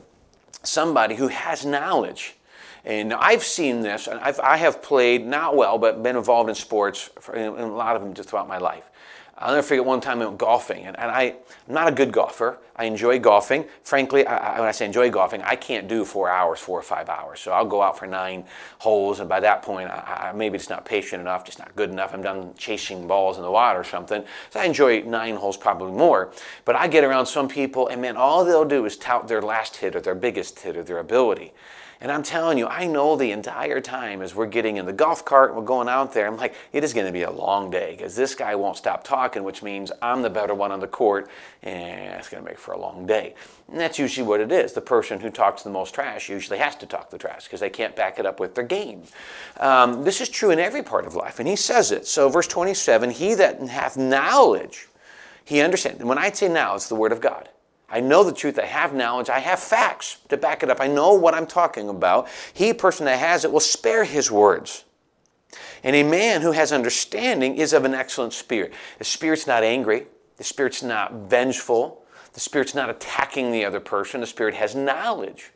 somebody 0.64 1.16
who 1.16 1.28
has 1.28 1.66
knowledge. 1.66 2.36
And 2.84 3.14
I've 3.14 3.44
seen 3.44 3.82
this, 3.82 4.08
and 4.08 4.20
I've, 4.20 4.40
I 4.40 4.58
have 4.58 4.84
played, 4.84 5.26
not 5.26 5.56
well, 5.56 5.78
but 5.78 6.04
been 6.04 6.16
involved 6.16 6.50
in 6.50 6.56
sports, 6.56 7.10
for, 7.20 7.34
in 7.34 7.48
a 7.48 7.76
lot 7.76 7.96
of 7.96 8.04
them 8.04 8.14
just 8.14 8.30
throughout 8.30 8.48
my 8.48 8.60
life. 8.60 8.84
I'll 9.38 9.54
never 9.54 9.68
forget 9.68 9.84
one 9.84 10.00
time 10.00 10.22
I 10.22 10.26
went 10.28 10.38
golfing, 10.38 10.86
and, 10.86 10.98
and 10.98 11.12
I, 11.12 11.24
am 11.24 11.36
not 11.68 11.90
a 11.90 11.92
good 11.92 12.14
golfer. 12.14 12.58
I 12.78 12.86
enjoy 12.86 13.20
golfing. 13.20 13.66
Frankly, 13.84 14.26
I, 14.26 14.60
when 14.60 14.70
I 14.70 14.72
say 14.72 14.86
enjoy 14.86 15.10
golfing, 15.10 15.42
I 15.42 15.58
can't 15.58 15.90
do 15.90 16.06
four 16.06 16.30
hours, 16.30 16.60
four 16.60 16.80
or 16.80 16.84
five 16.84 17.10
hours. 17.10 17.42
So 17.42 17.52
I'll 17.52 17.66
go 17.66 17.82
out 17.82 18.00
for 18.00 18.08
nine 18.08 18.46
holes, 18.80 19.20
and 19.20 19.28
by 19.28 19.42
that 19.42 19.62
point, 19.62 19.90
I, 19.90 20.30
I, 20.30 20.32
maybe 20.32 20.56
it's 20.56 20.70
not 20.70 20.86
patient 20.86 21.20
enough, 21.20 21.44
just 21.44 21.60
not 21.60 21.76
good 21.76 21.90
enough. 21.90 22.14
I'm 22.14 22.22
done 22.22 22.54
chasing 22.58 23.08
balls 23.08 23.36
in 23.36 23.44
the 23.44 23.52
water 23.52 23.82
or 23.82 23.84
something. 23.84 24.24
So 24.52 24.60
I 24.62 24.66
enjoy 24.66 25.02
nine 25.02 25.36
holes 25.36 25.58
probably 25.58 25.92
more. 25.92 26.32
But 26.64 26.78
I 26.78 26.88
get 26.88 27.04
around 27.04 27.26
some 27.26 27.50
people, 27.50 27.90
and 27.90 28.02
man, 28.02 28.16
all 28.16 28.46
they'll 28.46 28.64
do 28.64 28.86
is 28.86 28.96
tout 28.96 29.28
their 29.28 29.42
last 29.42 29.76
hit 29.76 29.98
or 29.98 30.00
their 30.00 30.16
biggest 30.16 30.58
hit 30.60 30.78
or 30.78 30.84
their 30.84 31.00
ability. 31.00 31.54
And 32.02 32.12
I'm 32.12 32.24
telling 32.24 32.58
you, 32.58 32.68
I 32.68 32.88
know 32.88 33.16
the 33.16 33.32
entire 33.32 33.80
time 33.80 34.22
as 34.22 34.36
we're 34.36 34.46
getting 34.48 34.78
in 34.78 34.86
the 34.86 34.94
golf 34.94 35.24
cart 35.24 35.52
and 35.52 35.60
we're 35.60 35.66
going 35.66 35.88
out 35.88 36.14
there, 36.14 36.28
I'm 36.28 36.38
like, 36.38 36.54
it 36.74 36.84
is 36.84 36.94
going 36.94 37.06
to 37.06 37.12
be 37.12 37.24
a 37.24 37.32
long 37.32 37.70
day 37.70 37.96
because 37.96 38.16
this 38.16 38.36
guy 38.36 38.56
won't 38.56 38.78
stop 38.78 39.04
talking, 39.04 39.44
which 39.44 39.64
means 39.64 39.92
I'm 40.02 40.22
the 40.22 40.30
better 40.30 40.54
one 40.54 40.72
on 40.72 40.80
the 40.80 40.88
court, 40.88 41.30
and 41.64 42.16
it's 42.16 42.30
going 42.30 42.44
to 42.44 42.50
make 42.50 42.60
for 42.60 42.74
a 42.74 42.80
long 42.80 43.06
day. 43.06 43.34
And 43.72 43.80
that's 43.80 43.98
usually 43.98 44.28
what 44.28 44.42
it 44.42 44.52
is. 44.52 44.74
The 44.74 44.82
person 44.82 45.20
who 45.20 45.30
talks 45.30 45.64
the 45.64 45.70
most 45.70 45.96
trash 45.96 46.30
usually 46.30 46.60
has 46.60 46.76
to 46.78 46.86
talk 46.86 47.10
the 47.10 47.18
trash 47.18 47.46
because 47.46 47.62
they 47.62 47.70
can't 47.70 47.96
back 47.96 48.20
it 48.20 48.26
up 48.26 48.40
with 48.40 48.56
their 48.56 48.64
game. 48.64 49.04
Um, 49.60 50.04
this 50.04 50.22
is 50.22 50.30
true 50.30 50.52
in 50.52 50.60
every 50.60 50.84
part 50.84 51.06
of 51.06 51.16
life, 51.16 51.40
and 51.40 51.48
he 51.48 51.56
says 51.56 51.92
it. 51.92 52.06
So, 52.06 52.30
verse 52.30 52.48
27 52.48 53.12
He 53.12 53.34
that 53.36 53.60
hath 53.62 53.98
knowledge, 53.98 54.88
he 55.44 55.62
understands. 55.62 56.00
And 56.00 56.10
when 56.10 56.18
I 56.18 56.32
say 56.32 56.50
now, 56.50 56.76
it's 56.76 56.90
the 56.90 56.96
word 56.96 57.12
of 57.12 57.22
God. 57.22 57.50
I 57.90 58.00
know 58.00 58.24
the 58.24 58.34
truth. 58.34 58.58
I 58.58 58.66
have 58.66 58.94
knowledge. 58.94 59.30
I 59.30 59.40
have 59.40 59.60
facts 59.60 60.18
to 60.30 60.38
back 60.38 60.64
it 60.64 60.70
up. 60.70 60.82
I 60.82 60.88
know 60.88 61.14
what 61.14 61.34
I'm 61.34 61.46
talking 61.46 61.90
about. 61.90 62.28
He, 62.54 62.74
person 62.74 63.06
that 63.06 63.20
has 63.20 63.46
it, 63.46 63.52
will 63.52 63.60
spare 63.60 64.04
his 64.04 64.32
words. 64.32 64.86
And 65.84 65.96
a 65.96 66.04
man 66.04 66.42
who 66.42 66.52
has 66.52 66.72
understanding 66.72 67.58
is 67.58 67.74
of 67.74 67.86
an 67.86 67.94
excellent 67.94 68.34
spirit. 68.34 68.74
The 68.98 69.06
spirit's 69.06 69.46
not 69.46 69.64
angry. 69.64 70.08
The 70.38 70.44
spirit's 70.44 70.82
not 70.82 71.14
vengeful. 71.30 72.04
The 72.34 72.40
spirit's 72.40 72.76
not 72.76 72.90
attacking 72.90 73.52
the 73.52 73.64
other 73.64 73.80
person. 73.80 74.22
The 74.22 74.28
spirit 74.28 74.56
has 74.56 74.76
knowledge 74.76 75.52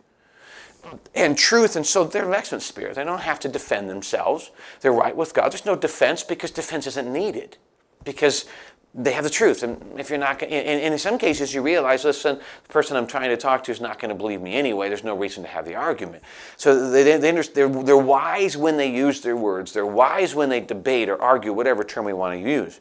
and 1.15 1.37
truth. 1.37 1.75
And 1.75 1.85
so 1.85 2.03
they're 2.03 2.27
an 2.27 2.33
excellent 2.33 2.63
spirit. 2.63 2.95
They 2.95 3.03
don't 3.03 3.21
have 3.21 3.39
to 3.41 3.49
defend 3.49 3.89
themselves. 3.89 4.51
They're 4.81 4.93
right 4.93 5.15
with 5.15 5.33
God. 5.33 5.51
There's 5.51 5.65
no 5.65 5.75
defense 5.75 6.23
because 6.23 6.51
defense 6.51 6.87
isn't 6.87 7.11
needed. 7.11 7.57
Because 8.03 8.45
they 8.95 9.11
have 9.11 9.23
the 9.23 9.29
truth. 9.29 9.61
And 9.61 9.99
if 9.99 10.09
you're 10.09 10.17
not, 10.17 10.41
and 10.41 10.93
in 10.93 10.97
some 10.97 11.17
cases, 11.19 11.53
you 11.53 11.61
realize, 11.61 12.03
listen, 12.03 12.39
the 12.63 12.73
person 12.73 12.97
I'm 12.97 13.05
trying 13.05 13.29
to 13.29 13.37
talk 13.37 13.63
to 13.65 13.71
is 13.71 13.79
not 13.79 13.99
going 13.99 14.09
to 14.09 14.15
believe 14.15 14.41
me 14.41 14.55
anyway. 14.55 14.87
There's 14.87 15.03
no 15.03 15.15
reason 15.15 15.43
to 15.43 15.49
have 15.49 15.65
the 15.65 15.75
argument. 15.75 16.23
So 16.57 16.89
they, 16.89 17.17
they, 17.17 17.31
they're, 17.31 17.69
they're 17.69 17.97
wise 17.97 18.57
when 18.57 18.77
they 18.77 18.91
use 18.91 19.21
their 19.21 19.37
words. 19.37 19.73
They're 19.73 19.85
wise 19.85 20.33
when 20.33 20.49
they 20.49 20.59
debate 20.59 21.07
or 21.07 21.21
argue, 21.21 21.53
whatever 21.53 21.83
term 21.83 22.05
we 22.05 22.13
want 22.13 22.39
to 22.39 22.49
use. 22.49 22.79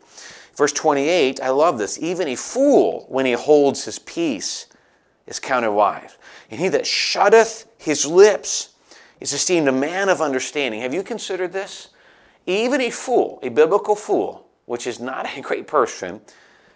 Verse 0.57 0.73
28, 0.73 1.41
I 1.41 1.51
love 1.51 1.79
this. 1.79 2.01
Even 2.01 2.29
a 2.29 2.37
fool, 2.37 3.05
when 3.09 3.27
he 3.27 3.33
holds 3.33 3.85
his 3.85 3.99
peace, 3.99 4.67
is 5.27 5.39
counted 5.39 5.73
wise. 5.73 6.17
And 6.51 6.59
he 6.59 6.69
that 6.71 6.87
shutteth 6.87 7.67
his 7.77 8.07
lips 8.07 8.71
is 9.21 9.33
esteemed 9.33 9.69
a 9.69 9.73
man 9.73 10.09
of 10.09 10.21
understanding. 10.21 10.81
Have 10.81 10.95
you 10.95 11.03
considered 11.03 11.53
this? 11.53 11.91
Even 12.47 12.81
a 12.81 12.91
fool, 12.91 13.39
a 13.43 13.51
biblical 13.51 13.95
fool, 13.95 14.48
which 14.69 14.87
is 14.87 15.01
not 15.01 15.27
a 15.37 15.41
great 15.41 15.67
person, 15.67 16.21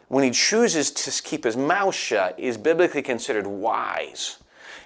when 0.08 0.24
he 0.24 0.30
chooses 0.30 0.90
to 0.90 1.22
keep 1.22 1.44
his 1.44 1.56
mouth 1.56 1.94
shut, 1.94 2.38
is 2.38 2.56
biblically 2.56 3.02
considered 3.02 3.46
wise. 3.46 4.38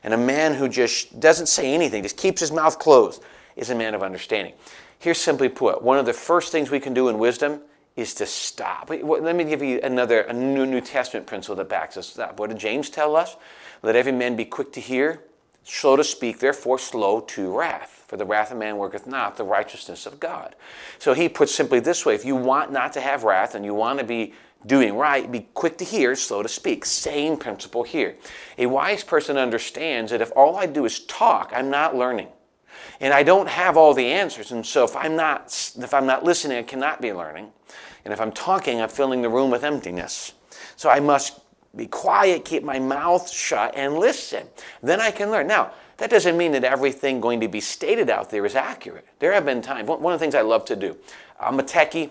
And 0.02 0.12
a 0.12 0.18
man 0.18 0.54
who 0.54 0.68
just 0.68 1.18
doesn't 1.18 1.46
say 1.46 1.72
anything, 1.72 2.02
just 2.02 2.16
keeps 2.16 2.40
his 2.40 2.52
mouth 2.52 2.78
closed, 2.78 3.22
is 3.54 3.70
a 3.70 3.74
man 3.74 3.94
of 3.94 4.02
understanding. 4.02 4.54
Here's 4.98 5.18
simply 5.18 5.48
put 5.48 5.82
one 5.82 5.98
of 5.98 6.06
the 6.06 6.12
first 6.12 6.50
things 6.52 6.70
we 6.70 6.80
can 6.80 6.94
do 6.94 7.08
in 7.08 7.18
wisdom 7.18 7.60
is 7.94 8.12
to 8.14 8.26
stop. 8.26 8.90
Let 8.90 9.36
me 9.36 9.44
give 9.44 9.62
you 9.62 9.80
another 9.82 10.22
a 10.22 10.32
new 10.32 10.66
New 10.66 10.80
Testament 10.80 11.26
principle 11.26 11.56
that 11.56 11.68
backs 11.68 11.96
us 11.96 12.18
up. 12.18 12.38
What 12.38 12.50
did 12.50 12.58
James 12.58 12.90
tell 12.90 13.16
us? 13.16 13.36
Let 13.82 13.96
every 13.96 14.12
man 14.12 14.36
be 14.36 14.44
quick 14.44 14.72
to 14.72 14.80
hear, 14.80 15.22
slow 15.66 15.96
to 15.96 16.04
speak, 16.04 16.38
therefore 16.38 16.78
slow 16.78 17.20
to 17.20 17.56
wrath. 17.56 18.04
For 18.06 18.16
the 18.16 18.24
wrath 18.24 18.52
of 18.52 18.58
man 18.58 18.76
worketh 18.76 19.06
not 19.06 19.36
the 19.36 19.44
righteousness 19.44 20.06
of 20.06 20.20
God. 20.20 20.54
So 20.98 21.12
he 21.12 21.28
puts 21.28 21.52
simply 21.52 21.80
this 21.80 22.06
way 22.06 22.14
if 22.14 22.24
you 22.24 22.36
want 22.36 22.70
not 22.70 22.92
to 22.92 23.00
have 23.00 23.24
wrath 23.24 23.54
and 23.54 23.64
you 23.64 23.74
want 23.74 23.98
to 23.98 24.04
be 24.04 24.32
doing 24.64 24.96
right, 24.96 25.30
be 25.30 25.48
quick 25.54 25.76
to 25.78 25.84
hear, 25.84 26.14
slow 26.14 26.42
to 26.42 26.48
speak. 26.48 26.84
Same 26.84 27.36
principle 27.36 27.82
here. 27.82 28.16
A 28.58 28.66
wise 28.66 29.02
person 29.02 29.36
understands 29.36 30.12
that 30.12 30.20
if 30.20 30.30
all 30.36 30.56
I 30.56 30.66
do 30.66 30.84
is 30.84 31.00
talk, 31.00 31.52
I'm 31.54 31.68
not 31.68 31.96
learning. 31.96 32.28
And 33.00 33.12
I 33.12 33.24
don't 33.24 33.48
have 33.48 33.76
all 33.76 33.92
the 33.92 34.06
answers. 34.06 34.52
And 34.52 34.64
so 34.64 34.84
if 34.84 34.94
I'm 34.94 35.16
not 35.16 35.46
if 35.78 35.92
I'm 35.92 36.06
not 36.06 36.24
listening, 36.24 36.58
I 36.58 36.62
cannot 36.62 37.00
be 37.02 37.12
learning. 37.12 37.50
And 38.04 38.12
if 38.12 38.20
I'm 38.20 38.32
talking, 38.32 38.80
I'm 38.80 38.88
filling 38.88 39.22
the 39.22 39.28
room 39.28 39.50
with 39.50 39.64
emptiness. 39.64 40.32
So 40.76 40.88
I 40.88 41.00
must 41.00 41.40
be 41.76 41.86
quiet, 41.86 42.44
keep 42.44 42.62
my 42.62 42.78
mouth 42.78 43.30
shut, 43.30 43.74
and 43.76 43.94
listen. 43.98 44.46
Then 44.82 45.00
I 45.00 45.10
can 45.10 45.30
learn. 45.30 45.46
Now, 45.46 45.72
that 45.98 46.10
doesn't 46.10 46.36
mean 46.36 46.52
that 46.52 46.64
everything 46.64 47.20
going 47.20 47.40
to 47.40 47.48
be 47.48 47.60
stated 47.60 48.10
out 48.10 48.30
there 48.30 48.44
is 48.44 48.54
accurate. 48.54 49.06
There 49.18 49.32
have 49.32 49.44
been 49.44 49.62
times, 49.62 49.88
one 49.88 50.12
of 50.12 50.18
the 50.18 50.24
things 50.24 50.34
I 50.34 50.42
love 50.42 50.64
to 50.66 50.76
do, 50.76 50.96
I'm 51.40 51.58
a 51.58 51.62
techie. 51.62 52.10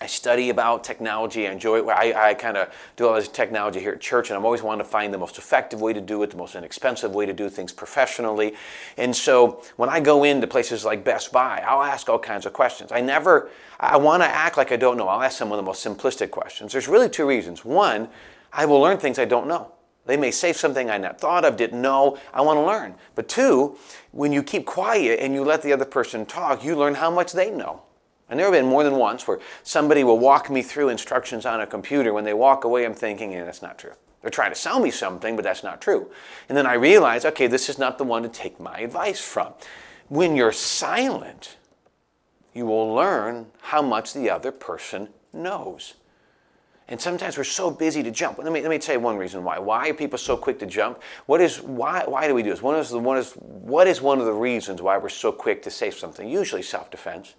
I 0.00 0.06
study 0.06 0.50
about 0.50 0.84
technology. 0.84 1.48
I 1.48 1.50
enjoy 1.50 1.80
it. 1.80 1.88
I, 1.88 2.30
I 2.30 2.34
kind 2.34 2.56
of 2.56 2.72
do 2.94 3.08
all 3.08 3.16
this 3.16 3.26
technology 3.26 3.80
here 3.80 3.90
at 3.90 4.00
church, 4.00 4.30
and 4.30 4.36
I'm 4.36 4.44
always 4.44 4.62
wanting 4.62 4.84
to 4.84 4.88
find 4.88 5.12
the 5.12 5.18
most 5.18 5.38
effective 5.38 5.80
way 5.80 5.92
to 5.92 6.00
do 6.00 6.22
it, 6.22 6.30
the 6.30 6.36
most 6.36 6.54
inexpensive 6.54 7.16
way 7.16 7.26
to 7.26 7.32
do 7.32 7.48
things 7.48 7.72
professionally. 7.72 8.54
And 8.96 9.14
so 9.14 9.60
when 9.74 9.88
I 9.88 9.98
go 9.98 10.22
into 10.22 10.46
places 10.46 10.84
like 10.84 11.02
Best 11.02 11.32
Buy, 11.32 11.64
I'll 11.66 11.82
ask 11.82 12.08
all 12.08 12.18
kinds 12.20 12.46
of 12.46 12.52
questions. 12.52 12.92
I 12.92 13.00
never, 13.00 13.50
I 13.80 13.96
want 13.96 14.22
to 14.22 14.28
act 14.28 14.56
like 14.56 14.70
I 14.70 14.76
don't 14.76 14.98
know. 14.98 15.08
I'll 15.08 15.22
ask 15.22 15.36
some 15.36 15.50
of 15.50 15.56
the 15.56 15.64
most 15.64 15.84
simplistic 15.84 16.30
questions. 16.30 16.70
There's 16.70 16.86
really 16.86 17.08
two 17.08 17.26
reasons. 17.26 17.64
One, 17.64 18.08
I 18.52 18.66
will 18.66 18.80
learn 18.80 18.98
things 18.98 19.18
I 19.18 19.24
don't 19.24 19.46
know. 19.46 19.72
They 20.06 20.16
may 20.16 20.30
say 20.30 20.54
something 20.54 20.88
I 20.88 20.96
not 20.96 21.20
thought 21.20 21.44
of, 21.44 21.56
didn't 21.56 21.82
know. 21.82 22.18
I 22.32 22.40
want 22.40 22.56
to 22.56 22.64
learn. 22.64 22.94
But 23.14 23.28
two, 23.28 23.76
when 24.10 24.32
you 24.32 24.42
keep 24.42 24.64
quiet 24.64 25.20
and 25.20 25.34
you 25.34 25.44
let 25.44 25.62
the 25.62 25.72
other 25.72 25.84
person 25.84 26.24
talk, 26.24 26.64
you 26.64 26.74
learn 26.74 26.94
how 26.94 27.10
much 27.10 27.32
they 27.32 27.50
know. 27.50 27.82
And 28.30 28.38
there 28.38 28.46
have 28.46 28.54
been 28.54 28.66
more 28.66 28.84
than 28.84 28.96
once 28.96 29.28
where 29.28 29.38
somebody 29.62 30.04
will 30.04 30.18
walk 30.18 30.48
me 30.50 30.62
through 30.62 30.88
instructions 30.88 31.44
on 31.44 31.60
a 31.60 31.66
computer. 31.66 32.14
When 32.14 32.24
they 32.24 32.32
walk 32.32 32.64
away, 32.64 32.86
I'm 32.86 32.94
thinking, 32.94 33.32
yeah, 33.32 33.44
that's 33.44 33.60
not 33.60 33.78
true. 33.78 33.92
They're 34.22 34.30
trying 34.30 34.50
to 34.50 34.58
sell 34.58 34.80
me 34.80 34.90
something, 34.90 35.36
but 35.36 35.44
that's 35.44 35.62
not 35.62 35.80
true. 35.80 36.10
And 36.48 36.56
then 36.56 36.66
I 36.66 36.74
realize, 36.74 37.24
okay, 37.24 37.46
this 37.46 37.68
is 37.68 37.78
not 37.78 37.98
the 37.98 38.04
one 38.04 38.22
to 38.22 38.28
take 38.28 38.58
my 38.58 38.78
advice 38.80 39.20
from. 39.20 39.52
When 40.08 40.36
you're 40.36 40.52
silent, 40.52 41.56
you 42.54 42.66
will 42.66 42.94
learn 42.94 43.46
how 43.60 43.82
much 43.82 44.14
the 44.14 44.30
other 44.30 44.52
person 44.52 45.10
knows. 45.32 45.94
And 46.90 46.98
sometimes 46.98 47.36
we're 47.36 47.44
so 47.44 47.70
busy 47.70 48.02
to 48.02 48.10
jump. 48.10 48.38
Let 48.38 48.50
me, 48.50 48.62
let 48.62 48.70
me 48.70 48.78
tell 48.78 48.94
you 48.94 49.00
one 49.00 49.18
reason 49.18 49.44
why. 49.44 49.58
Why 49.58 49.90
are 49.90 49.94
people 49.94 50.18
so 50.18 50.38
quick 50.38 50.58
to 50.60 50.66
jump? 50.66 51.02
What 51.26 51.40
is, 51.42 51.60
why, 51.60 52.04
why 52.06 52.26
do 52.26 52.34
we 52.34 52.42
do 52.42 52.50
this? 52.50 52.62
One 52.62 52.76
is 52.76 52.88
the, 52.88 52.98
one 52.98 53.18
is, 53.18 53.32
what 53.34 53.86
is 53.86 54.00
one 54.00 54.20
of 54.20 54.24
the 54.24 54.32
reasons 54.32 54.80
why 54.80 54.96
we're 54.96 55.10
so 55.10 55.30
quick 55.30 55.62
to 55.64 55.70
say 55.70 55.90
something? 55.90 56.26
Usually 56.26 56.62
self 56.62 56.90
defense. 56.90 57.34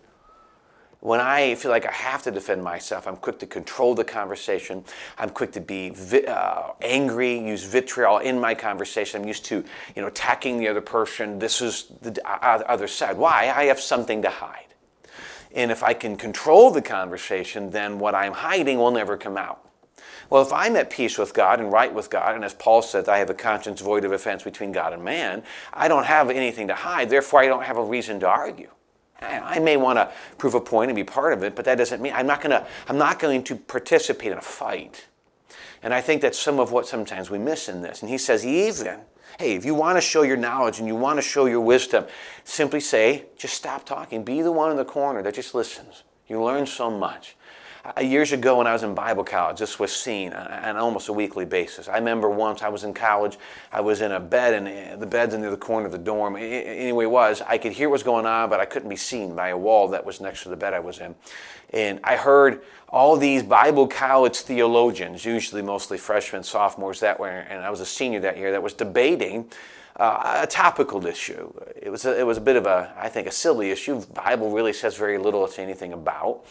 When 1.01 1.21
I 1.21 1.55
feel 1.55 1.71
like 1.71 1.85
I 1.85 1.93
have 1.93 2.23
to 2.23 2.31
defend 2.31 2.61
myself, 2.61 3.07
I'm 3.07 3.15
quick 3.15 3.39
to 3.39 3.47
control 3.47 3.95
the 3.95 4.03
conversation. 4.03 4.83
I'm 5.17 5.29
quick 5.29 5.53
to 5.53 5.61
be 5.61 5.91
vi- 5.91 6.25
uh, 6.25 6.73
angry, 6.81 7.39
use 7.39 7.63
vitriol 7.63 8.17
in 8.17 8.37
my 8.39 8.53
conversation. 8.53 9.21
I'm 9.21 9.27
used 9.27 9.45
to, 9.45 9.63
you 9.95 10.01
know, 10.01 10.09
attacking 10.09 10.59
the 10.59 10.67
other 10.67 10.81
person. 10.81 11.39
This 11.39 11.61
is 11.61 11.85
the 12.01 12.19
other 12.27 12.87
side. 12.87 13.17
Why? 13.17 13.51
I 13.55 13.63
have 13.65 13.79
something 13.79 14.21
to 14.23 14.29
hide. 14.29 14.68
And 15.53 15.71
if 15.71 15.83
I 15.83 15.93
can 15.93 16.15
control 16.15 16.71
the 16.71 16.81
conversation, 16.81 17.71
then 17.71 17.99
what 17.99 18.15
I'm 18.15 18.33
hiding 18.33 18.77
will 18.77 18.91
never 18.91 19.17
come 19.17 19.37
out. 19.37 19.65
Well, 20.29 20.43
if 20.43 20.53
I'm 20.53 20.75
at 20.75 20.91
peace 20.91 21.17
with 21.17 21.33
God 21.33 21.59
and 21.59 21.71
right 21.71 21.93
with 21.93 22.09
God, 22.09 22.35
and 22.35 22.45
as 22.45 22.53
Paul 22.53 22.81
says, 22.83 23.07
I 23.07 23.17
have 23.17 23.31
a 23.31 23.33
conscience 23.33 23.81
void 23.81 24.05
of 24.05 24.11
offense 24.11 24.43
between 24.43 24.71
God 24.71 24.93
and 24.93 25.03
man, 25.03 25.43
I 25.73 25.87
don't 25.87 26.05
have 26.05 26.29
anything 26.29 26.67
to 26.67 26.75
hide. 26.75 27.09
Therefore, 27.09 27.41
I 27.41 27.47
don't 27.47 27.63
have 27.63 27.77
a 27.77 27.83
reason 27.83 28.19
to 28.19 28.27
argue. 28.27 28.69
I 29.21 29.59
may 29.59 29.75
want 29.75 29.97
to 29.97 30.11
prove 30.37 30.53
a 30.53 30.61
point 30.61 30.89
and 30.89 30.95
be 30.95 31.03
part 31.03 31.33
of 31.33 31.43
it, 31.43 31.55
but 31.55 31.65
that 31.65 31.77
doesn't 31.77 32.01
mean 32.01 32.13
I'm 32.15 32.27
not 32.27 32.41
going 32.41 32.51
to, 32.51 32.65
I'm 32.87 32.97
not 32.97 33.19
going 33.19 33.43
to 33.45 33.55
participate 33.55 34.31
in 34.31 34.37
a 34.37 34.41
fight. 34.41 35.07
And 35.83 35.93
I 35.93 36.01
think 36.01 36.21
that's 36.21 36.39
some 36.39 36.59
of 36.59 36.71
what 36.71 36.87
sometimes 36.87 37.29
we 37.29 37.37
miss 37.37 37.67
in 37.67 37.81
this. 37.81 38.01
And 38.01 38.09
he 38.09 38.17
says, 38.17 38.45
even, 38.45 38.99
hey, 39.37 39.55
if 39.55 39.65
you 39.65 39.75
want 39.75 39.97
to 39.97 40.01
show 40.01 40.21
your 40.23 40.37
knowledge 40.37 40.79
and 40.79 40.87
you 40.87 40.95
want 40.95 41.17
to 41.17 41.21
show 41.21 41.45
your 41.45 41.61
wisdom, 41.61 42.05
simply 42.43 42.79
say, 42.79 43.25
just 43.37 43.53
stop 43.53 43.85
talking. 43.85 44.23
Be 44.23 44.41
the 44.41 44.51
one 44.51 44.71
in 44.71 44.77
the 44.77 44.85
corner 44.85 45.21
that 45.21 45.35
just 45.35 45.53
listens. 45.53 46.03
You 46.27 46.43
learn 46.43 46.65
so 46.65 46.89
much. 46.89 47.35
Uh, 47.85 48.01
years 48.01 48.33
ago 48.33 48.57
when 48.57 48.67
I 48.67 48.73
was 48.73 48.83
in 48.83 48.93
Bible 48.93 49.23
college, 49.23 49.59
this 49.59 49.79
was 49.79 49.93
seen 49.93 50.33
on 50.33 50.75
almost 50.75 51.07
a 51.07 51.13
weekly 51.13 51.45
basis. 51.45 51.87
I 51.87 51.95
remember 51.95 52.29
once 52.29 52.61
I 52.61 52.67
was 52.67 52.83
in 52.83 52.93
college, 52.93 53.37
I 53.71 53.79
was 53.79 54.01
in 54.01 54.11
a 54.11 54.19
bed, 54.19 54.53
and 54.53 54.67
uh, 54.67 54.97
the 54.97 55.05
bed's 55.05 55.33
in 55.33 55.41
the 55.41 55.55
corner 55.55 55.85
of 55.85 55.93
the 55.93 55.97
dorm. 55.97 56.35
Anyway, 56.35 57.05
it 57.05 57.09
was 57.09 57.41
I 57.47 57.57
could 57.57 57.71
hear 57.71 57.87
what 57.87 57.93
was 57.93 58.03
going 58.03 58.25
on, 58.25 58.49
but 58.49 58.59
I 58.59 58.65
couldn't 58.65 58.89
be 58.89 58.97
seen 58.97 59.33
by 59.33 59.49
a 59.49 59.57
wall 59.57 59.87
that 59.89 60.05
was 60.05 60.19
next 60.19 60.43
to 60.43 60.49
the 60.49 60.57
bed 60.57 60.73
I 60.73 60.79
was 60.79 60.99
in. 60.99 61.15
And 61.71 62.01
I 62.03 62.17
heard 62.17 62.63
all 62.89 63.15
these 63.15 63.43
Bible 63.43 63.87
college 63.87 64.35
theologians, 64.35 65.23
usually 65.23 65.61
mostly 65.61 65.97
freshmen, 65.97 66.43
sophomores 66.43 66.99
that 66.99 67.17
were, 67.17 67.29
and 67.29 67.63
I 67.63 67.69
was 67.69 67.79
a 67.79 67.85
senior 67.85 68.19
that 68.21 68.37
year, 68.37 68.51
that 68.51 68.63
was 68.63 68.73
debating. 68.73 69.49
Uh, 69.95 70.43
a 70.43 70.47
topical 70.47 71.05
issue. 71.05 71.51
It 71.75 71.89
was 71.89 72.05
a, 72.05 72.17
it 72.17 72.25
was 72.25 72.37
a 72.37 72.41
bit 72.41 72.55
of 72.55 72.65
a 72.65 72.93
I 72.97 73.09
think 73.09 73.27
a 73.27 73.31
silly 73.31 73.69
issue. 73.69 74.01
Bible 74.13 74.49
really 74.49 74.71
says 74.71 74.95
very 74.95 75.17
little 75.17 75.45
to 75.45 75.61
anything 75.61 75.91
about. 75.91 76.45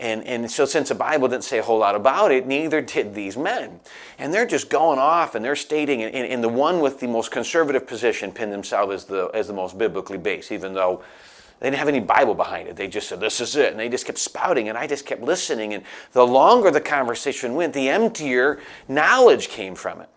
And, 0.00 0.24
and 0.26 0.50
so, 0.50 0.64
since 0.64 0.88
the 0.88 0.94
Bible 0.94 1.28
didn't 1.28 1.44
say 1.44 1.58
a 1.58 1.62
whole 1.62 1.78
lot 1.78 1.94
about 1.94 2.32
it, 2.32 2.46
neither 2.46 2.80
did 2.80 3.14
these 3.14 3.36
men. 3.36 3.80
And 4.18 4.32
they're 4.32 4.46
just 4.46 4.70
going 4.70 4.98
off 4.98 5.34
and 5.34 5.44
they're 5.44 5.54
stating, 5.54 6.02
and, 6.02 6.14
and 6.14 6.42
the 6.42 6.48
one 6.48 6.80
with 6.80 7.00
the 7.00 7.06
most 7.06 7.30
conservative 7.30 7.86
position 7.86 8.32
pinned 8.32 8.50
themselves 8.50 8.94
as 8.94 9.04
the, 9.04 9.30
as 9.34 9.46
the 9.46 9.52
most 9.52 9.76
biblically 9.76 10.16
based, 10.16 10.52
even 10.52 10.72
though 10.72 11.02
they 11.60 11.66
didn't 11.66 11.78
have 11.78 11.88
any 11.88 12.00
Bible 12.00 12.34
behind 12.34 12.66
it. 12.66 12.76
They 12.76 12.88
just 12.88 13.10
said, 13.10 13.20
This 13.20 13.42
is 13.42 13.54
it. 13.56 13.72
And 13.72 13.78
they 13.78 13.90
just 13.90 14.06
kept 14.06 14.16
spouting, 14.18 14.70
and 14.70 14.78
I 14.78 14.86
just 14.86 15.04
kept 15.04 15.20
listening. 15.20 15.74
And 15.74 15.84
the 16.12 16.26
longer 16.26 16.70
the 16.70 16.80
conversation 16.80 17.54
went, 17.54 17.74
the 17.74 17.90
emptier 17.90 18.58
knowledge 18.88 19.48
came 19.48 19.74
from 19.74 20.00
it. 20.00 20.08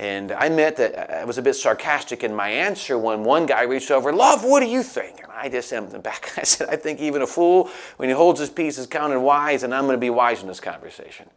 And 0.00 0.32
I 0.32 0.48
meant 0.48 0.76
that 0.76 1.10
I 1.10 1.26
was 1.26 1.36
a 1.36 1.42
bit 1.42 1.52
sarcastic 1.52 2.24
in 2.24 2.34
my 2.34 2.48
answer 2.48 2.96
when 2.96 3.22
one 3.22 3.44
guy 3.44 3.64
reached 3.64 3.90
over, 3.90 4.14
Love, 4.14 4.42
what 4.44 4.60
do 4.60 4.66
you 4.66 4.82
think? 4.82 5.22
And 5.22 5.30
I 5.30 5.50
just 5.50 5.70
emptied 5.74 6.02
back. 6.02 6.32
I 6.38 6.42
said, 6.42 6.70
I 6.70 6.76
think 6.76 7.00
even 7.00 7.20
a 7.20 7.26
fool, 7.26 7.68
when 7.98 8.08
he 8.08 8.14
holds 8.14 8.40
his 8.40 8.48
peace, 8.48 8.78
is 8.78 8.86
counted 8.86 9.20
wise, 9.20 9.62
and 9.62 9.74
I'm 9.74 9.84
going 9.84 9.96
to 9.96 10.00
be 10.00 10.08
wise 10.08 10.40
in 10.40 10.48
this 10.48 10.58
conversation. 10.58 11.28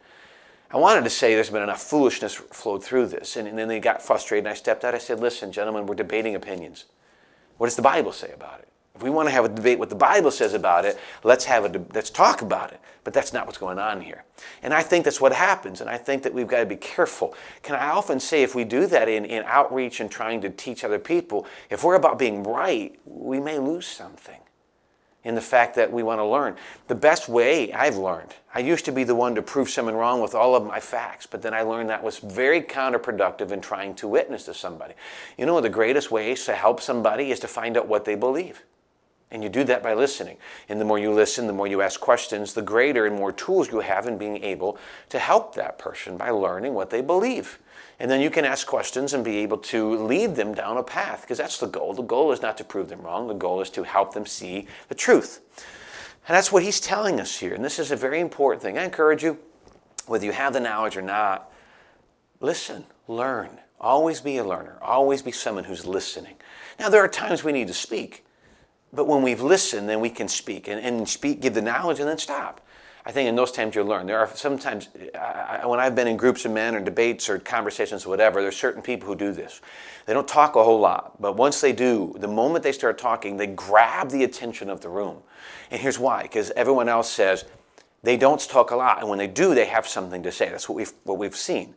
I 0.71 0.77
wanted 0.77 1.03
to 1.03 1.09
say 1.09 1.35
there's 1.35 1.49
been 1.49 1.61
enough 1.61 1.81
foolishness 1.81 2.35
flowed 2.35 2.81
through 2.81 3.07
this. 3.07 3.35
And, 3.35 3.49
and 3.49 3.57
then 3.57 3.67
they 3.67 3.81
got 3.81 4.01
frustrated, 4.01 4.45
and 4.45 4.53
I 4.53 4.55
stepped 4.55 4.85
out. 4.85 4.95
I 4.95 4.97
said, 4.97 5.19
Listen, 5.19 5.51
gentlemen, 5.51 5.85
we're 5.85 5.95
debating 5.95 6.33
opinions. 6.33 6.85
What 7.57 7.67
does 7.67 7.75
the 7.75 7.81
Bible 7.81 8.13
say 8.13 8.31
about 8.31 8.61
it? 8.61 8.69
If 8.95 9.01
we 9.01 9.09
want 9.09 9.27
to 9.27 9.31
have 9.33 9.43
a 9.43 9.49
debate 9.49 9.79
what 9.79 9.89
the 9.89 9.95
Bible 9.95 10.29
says 10.29 10.53
about 10.53 10.85
it, 10.85 10.99
let's 11.23 11.45
have 11.45 11.65
a 11.65 11.69
de- 11.69 11.85
let's 11.95 12.11
talk 12.11 12.43
about 12.43 12.71
it. 12.71 12.79
But 13.03 13.11
that's 13.11 13.33
not 13.33 13.47
what's 13.47 13.57
going 13.57 13.79
on 13.79 14.01
here. 14.01 14.23
And 14.61 14.71
I 14.71 14.83
think 14.83 15.05
that's 15.05 15.19
what 15.19 15.33
happens. 15.33 15.81
And 15.81 15.89
I 15.89 15.97
think 15.97 16.21
that 16.21 16.33
we've 16.33 16.47
got 16.47 16.59
to 16.59 16.67
be 16.67 16.75
careful. 16.75 17.33
Can 17.63 17.75
I 17.75 17.89
often 17.89 18.19
say 18.19 18.43
if 18.43 18.53
we 18.53 18.63
do 18.63 18.85
that 18.85 19.09
in, 19.09 19.25
in 19.25 19.43
outreach 19.47 19.99
and 19.99 20.11
trying 20.11 20.41
to 20.41 20.49
teach 20.51 20.83
other 20.83 20.99
people, 20.99 21.47
if 21.71 21.83
we're 21.83 21.95
about 21.95 22.19
being 22.19 22.43
right, 22.43 22.95
we 23.03 23.39
may 23.39 23.57
lose 23.57 23.87
something 23.87 24.39
in 25.23 25.33
the 25.33 25.41
fact 25.41 25.73
that 25.75 25.91
we 25.91 26.03
want 26.03 26.19
to 26.19 26.25
learn. 26.25 26.55
The 26.87 26.95
best 26.95 27.27
way 27.27 27.73
I've 27.73 27.97
learned, 27.97 28.35
I 28.53 28.59
used 28.59 28.85
to 28.85 28.91
be 28.91 29.03
the 29.03 29.15
one 29.15 29.33
to 29.35 29.41
prove 29.41 29.71
someone 29.71 29.95
wrong 29.95 30.21
with 30.21 30.35
all 30.35 30.55
of 30.55 30.65
my 30.65 30.79
facts, 30.79 31.25
but 31.25 31.41
then 31.41 31.55
I 31.55 31.63
learned 31.63 31.89
that 31.89 32.03
was 32.03 32.19
very 32.19 32.61
counterproductive 32.61 33.51
in 33.51 33.59
trying 33.59 33.95
to 33.95 34.07
witness 34.07 34.45
to 34.45 34.53
somebody. 34.53 34.93
You 35.35 35.47
know, 35.47 35.59
the 35.61 35.69
greatest 35.69 36.11
ways 36.11 36.45
to 36.45 36.53
help 36.53 36.79
somebody 36.79 37.31
is 37.31 37.39
to 37.39 37.47
find 37.47 37.75
out 37.75 37.87
what 37.87 38.05
they 38.05 38.15
believe. 38.15 38.61
And 39.33 39.43
you 39.43 39.49
do 39.49 39.63
that 39.65 39.81
by 39.81 39.95
listening. 39.95 40.37
And 40.69 40.79
the 40.79 40.85
more 40.85 40.99
you 40.99 41.11
listen, 41.11 41.47
the 41.47 41.53
more 41.53 41.67
you 41.67 41.81
ask 41.81 41.99
questions, 41.99 42.53
the 42.53 42.61
greater 42.61 43.07
and 43.07 43.15
more 43.15 43.31
tools 43.31 43.69
you 43.71 43.79
have 43.79 44.07
in 44.07 44.17
being 44.17 44.43
able 44.43 44.77
to 45.09 45.17
help 45.17 45.55
that 45.55 45.79
person 45.79 46.15
by 46.15 46.29
learning 46.29 46.75
what 46.75 46.91
they 46.91 47.01
believe. 47.01 47.59
And 47.99 48.11
then 48.11 48.21
you 48.21 48.29
can 48.29 48.45
ask 48.45 48.67
questions 48.67 49.13
and 49.13 49.25
be 49.25 49.37
able 49.37 49.57
to 49.57 49.95
lead 49.95 50.35
them 50.35 50.53
down 50.53 50.77
a 50.77 50.83
path, 50.83 51.21
because 51.21 51.39
that's 51.39 51.57
the 51.57 51.67
goal. 51.67 51.93
The 51.93 52.03
goal 52.03 52.31
is 52.31 52.41
not 52.41 52.57
to 52.57 52.63
prove 52.63 52.89
them 52.89 53.01
wrong, 53.01 53.27
the 53.27 53.33
goal 53.33 53.59
is 53.59 53.69
to 53.71 53.83
help 53.83 54.13
them 54.13 54.25
see 54.25 54.67
the 54.87 54.95
truth. 54.95 55.41
And 56.27 56.35
that's 56.35 56.51
what 56.51 56.63
he's 56.63 56.79
telling 56.79 57.19
us 57.19 57.39
here. 57.39 57.53
And 57.53 57.65
this 57.65 57.79
is 57.79 57.91
a 57.91 57.95
very 57.95 58.19
important 58.19 58.61
thing. 58.61 58.77
I 58.77 58.83
encourage 58.83 59.23
you, 59.23 59.39
whether 60.05 60.25
you 60.25 60.31
have 60.31 60.53
the 60.53 60.59
knowledge 60.59 60.95
or 60.95 61.01
not, 61.01 61.51
listen, 62.39 62.85
learn. 63.07 63.59
Always 63.79 64.21
be 64.21 64.37
a 64.37 64.43
learner, 64.43 64.77
always 64.81 65.21
be 65.21 65.31
someone 65.31 65.63
who's 65.63 65.85
listening. 65.85 66.35
Now, 66.79 66.89
there 66.89 67.03
are 67.03 67.07
times 67.09 67.43
we 67.43 67.51
need 67.51 67.67
to 67.67 67.73
speak. 67.73 68.23
But 68.93 69.07
when 69.07 69.23
we've 69.23 69.41
listened, 69.41 69.89
then 69.89 69.99
we 69.99 70.09
can 70.09 70.27
speak 70.27 70.67
and, 70.67 70.79
and 70.79 71.09
speak, 71.09 71.41
give 71.41 71.55
the 71.55 71.61
knowledge, 71.61 71.99
and 71.99 72.07
then 72.07 72.19
stop. 72.19 72.61
I 73.05 73.11
think 73.11 73.27
in 73.27 73.35
those 73.35 73.51
times 73.51 73.75
you'll 73.75 73.87
learn. 73.87 74.05
There 74.05 74.19
are 74.19 74.29
sometimes, 74.33 74.87
I, 75.13 75.65
when 75.65 75.79
I've 75.79 75.95
been 75.95 76.07
in 76.07 76.15
groups 76.15 76.45
of 76.45 76.51
men 76.51 76.73
or 76.73 76.79
debates 76.79 77.27
or 77.27 77.37
conversations 77.37 78.05
or 78.05 78.09
whatever, 78.09 78.41
there's 78.41 78.55
certain 78.55 78.81
people 78.81 79.07
who 79.07 79.15
do 79.15 79.33
this. 79.33 79.59
They 80.05 80.13
don't 80.13 80.27
talk 80.27 80.55
a 80.55 80.63
whole 80.63 80.79
lot, 80.79 81.21
but 81.21 81.35
once 81.35 81.59
they 81.59 81.73
do, 81.73 82.15
the 82.17 82.29
moment 82.29 82.63
they 82.63 82.71
start 82.71 82.97
talking, 82.97 83.35
they 83.35 83.47
grab 83.47 84.09
the 84.09 84.23
attention 84.23 84.69
of 84.69 84.79
the 84.79 84.89
room. 84.89 85.17
And 85.69 85.81
here's 85.81 85.99
why 85.99 86.23
because 86.23 86.51
everyone 86.51 86.87
else 86.87 87.09
says 87.09 87.43
they 88.03 88.15
don't 88.15 88.39
talk 88.39 88.71
a 88.71 88.75
lot, 88.75 88.99
and 88.99 89.09
when 89.09 89.19
they 89.19 89.27
do, 89.27 89.53
they 89.53 89.65
have 89.65 89.87
something 89.87 90.23
to 90.23 90.31
say. 90.31 90.49
That's 90.49 90.69
what 90.69 90.75
we've, 90.75 90.93
what 91.03 91.17
we've 91.17 91.35
seen. 91.35 91.73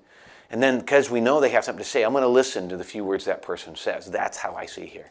And 0.50 0.62
then 0.62 0.78
because 0.78 1.10
we 1.10 1.20
know 1.20 1.40
they 1.40 1.50
have 1.50 1.64
something 1.64 1.82
to 1.82 1.88
say, 1.88 2.04
I'm 2.04 2.12
going 2.12 2.22
to 2.22 2.28
listen 2.28 2.68
to 2.68 2.76
the 2.76 2.84
few 2.84 3.04
words 3.04 3.24
that 3.24 3.42
person 3.42 3.74
says. 3.74 4.10
That's 4.10 4.36
how 4.36 4.54
I 4.54 4.66
see 4.66 4.86
here. 4.86 5.10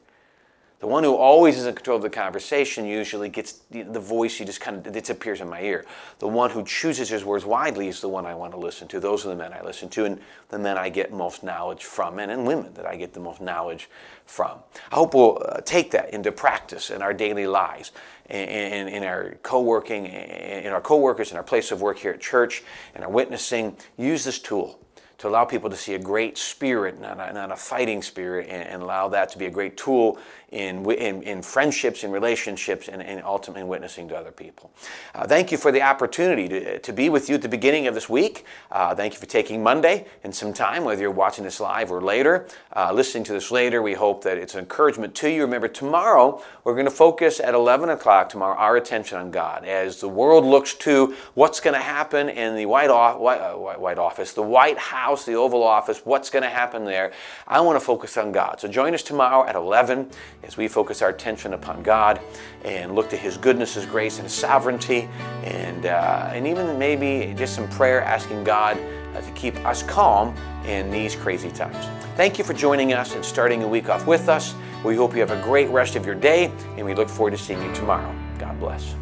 The 0.79 0.87
one 0.87 1.05
who 1.05 1.15
always 1.15 1.57
is 1.57 1.65
in 1.65 1.73
control 1.73 1.95
of 1.95 2.03
the 2.03 2.09
conversation 2.09 2.85
usually 2.85 3.29
gets 3.29 3.61
the 3.71 3.99
voice, 3.99 4.37
he 4.37 4.45
just 4.45 4.59
kind 4.59 4.85
of 4.85 4.91
disappears 4.91 5.39
in 5.39 5.49
my 5.49 5.61
ear. 5.61 5.85
The 6.19 6.27
one 6.27 6.49
who 6.49 6.65
chooses 6.65 7.07
his 7.07 7.23
words 7.23 7.45
widely 7.45 7.87
is 7.87 8.01
the 8.01 8.09
one 8.09 8.25
I 8.25 8.35
want 8.35 8.51
to 8.51 8.59
listen 8.59 8.87
to. 8.89 8.99
Those 8.99 9.25
are 9.25 9.29
the 9.29 9.37
men 9.37 9.53
I 9.53 9.61
listen 9.61 9.87
to, 9.89 10.03
and 10.03 10.19
the 10.49 10.59
men 10.59 10.77
I 10.77 10.89
get 10.89 11.13
most 11.13 11.43
knowledge 11.43 11.85
from, 11.85 12.19
and, 12.19 12.29
and 12.29 12.45
women 12.45 12.73
that 12.73 12.85
I 12.85 12.97
get 12.97 13.13
the 13.13 13.21
most 13.21 13.39
knowledge 13.39 13.89
from. 14.25 14.59
I 14.91 14.95
hope 14.95 15.13
we'll 15.13 15.41
uh, 15.45 15.61
take 15.61 15.91
that 15.91 16.13
into 16.13 16.31
practice 16.33 16.89
in 16.89 17.01
our 17.01 17.13
daily 17.13 17.47
lives, 17.47 17.93
in, 18.29 18.49
in, 18.49 18.87
in 18.89 19.03
our 19.03 19.37
co-working, 19.43 20.07
in 20.07 20.73
our 20.73 20.81
co-workers, 20.81 21.31
in 21.31 21.37
our 21.37 21.43
place 21.43 21.71
of 21.71 21.81
work 21.81 21.99
here 21.99 22.11
at 22.11 22.19
church, 22.19 22.63
in 22.95 23.03
our 23.03 23.09
witnessing. 23.09 23.77
Use 23.97 24.25
this 24.25 24.39
tool 24.39 24.79
to 25.17 25.27
allow 25.27 25.45
people 25.45 25.69
to 25.69 25.77
see 25.77 25.93
a 25.93 25.99
great 25.99 26.37
spirit, 26.37 26.99
not 26.99 27.19
a, 27.19 27.33
not 27.33 27.51
a 27.51 27.55
fighting 27.55 28.01
spirit, 28.01 28.47
and, 28.49 28.67
and, 28.67 28.83
allow 28.83 29.07
that 29.07 29.29
to 29.29 29.37
be 29.37 29.45
a 29.45 29.49
great 29.49 29.77
tool 29.77 30.19
in, 30.49 30.89
in, 30.91 31.23
in 31.23 31.41
friendships, 31.41 32.03
in 32.03 32.11
relationships, 32.11 32.87
and, 32.87 33.01
and 33.01 33.23
ultimately 33.23 33.61
in 33.61 33.67
witnessing 33.67 34.07
to 34.09 34.15
other 34.15 34.31
people. 34.31 34.71
Uh, 35.13 35.25
thank 35.25 35.51
you 35.51 35.57
for 35.57 35.71
the 35.71 35.81
opportunity 35.81 36.47
to, 36.47 36.79
to 36.79 36.93
be 36.93 37.09
with 37.09 37.29
you 37.29 37.35
at 37.35 37.41
the 37.41 37.49
beginning 37.49 37.87
of 37.87 37.93
this 37.93 38.09
week. 38.09 38.45
Uh, 38.71 38.93
thank 38.93 39.13
you 39.13 39.19
for 39.19 39.25
taking 39.25 39.63
Monday 39.63 40.05
and 40.23 40.35
some 40.35 40.53
time, 40.53 40.83
whether 40.83 41.01
you're 41.01 41.11
watching 41.11 41.43
this 41.43 41.59
live 41.59 41.91
or 41.91 42.01
later, 42.01 42.47
uh, 42.75 42.91
listening 42.93 43.23
to 43.23 43.33
this 43.33 43.51
later. 43.51 43.81
We 43.81 43.93
hope 43.93 44.23
that 44.23 44.37
it's 44.37 44.53
an 44.53 44.59
encouragement 44.59 45.15
to 45.15 45.29
you. 45.29 45.41
Remember, 45.41 45.67
tomorrow 45.67 46.41
we're 46.63 46.73
going 46.73 46.85
to 46.85 46.91
focus 46.91 47.39
at 47.39 47.53
11 47.53 47.89
o'clock 47.89 48.29
tomorrow 48.29 48.57
our 48.57 48.77
attention 48.77 49.17
on 49.17 49.31
God 49.31 49.65
as 49.65 49.99
the 49.99 50.09
world 50.09 50.45
looks 50.45 50.73
to 50.75 51.15
what's 51.33 51.59
going 51.59 51.73
to 51.73 51.81
happen 51.81 52.29
in 52.29 52.55
the 52.55 52.65
White, 52.65 52.89
White, 52.89 53.39
uh, 53.39 53.53
White 53.55 53.97
Office, 53.97 54.33
the 54.33 54.41
White 54.41 54.77
House 54.77 55.04
House, 55.05 55.23
the 55.23 55.35
Oval 55.35 55.61
Office, 55.61 56.01
what's 56.03 56.31
going 56.31 56.41
to 56.41 56.49
happen 56.49 56.83
there. 56.83 57.13
I 57.47 57.61
want 57.61 57.79
to 57.79 57.85
focus 57.85 58.17
on 58.17 58.31
God. 58.31 58.59
So 58.59 58.67
join 58.67 58.95
us 58.95 59.03
tomorrow 59.03 59.47
at 59.47 59.55
11 59.55 60.09
as 60.41 60.57
we 60.57 60.67
focus 60.67 61.03
our 61.03 61.09
attention 61.09 61.53
upon 61.53 61.83
God 61.83 62.19
and 62.63 62.95
look 62.95 63.11
to 63.11 63.15
His 63.15 63.37
goodness, 63.37 63.75
His 63.75 63.85
grace, 63.85 64.15
and 64.15 64.23
His 64.23 64.33
sovereignty, 64.33 65.07
and, 65.43 65.85
uh, 65.85 66.31
and 66.33 66.47
even 66.47 66.79
maybe 66.79 67.35
just 67.37 67.53
some 67.53 67.69
prayer 67.69 68.01
asking 68.01 68.43
God 68.43 68.79
uh, 69.13 69.21
to 69.21 69.31
keep 69.33 69.55
us 69.57 69.83
calm 69.83 70.35
in 70.65 70.89
these 70.89 71.15
crazy 71.15 71.51
times. 71.51 71.85
Thank 72.15 72.39
you 72.39 72.43
for 72.43 72.53
joining 72.53 72.93
us 72.93 73.13
and 73.13 73.23
starting 73.23 73.61
a 73.61 73.67
week 73.67 73.89
off 73.89 74.07
with 74.07 74.27
us. 74.27 74.55
We 74.83 74.95
hope 74.95 75.13
you 75.13 75.19
have 75.19 75.29
a 75.29 75.41
great 75.43 75.69
rest 75.69 75.95
of 75.95 76.03
your 76.03 76.15
day, 76.15 76.51
and 76.77 76.85
we 76.85 76.95
look 76.95 77.09
forward 77.09 77.31
to 77.31 77.37
seeing 77.37 77.61
you 77.61 77.71
tomorrow. 77.75 78.11
God 78.39 78.59
bless. 78.59 78.95